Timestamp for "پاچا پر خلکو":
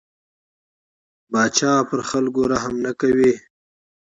1.29-2.41